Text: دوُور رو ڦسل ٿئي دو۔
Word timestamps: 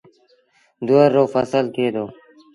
دوُور 0.85 1.09
رو 1.15 1.23
ڦسل 1.33 1.65
ٿئي 1.73 1.87
دو۔ 1.95 2.05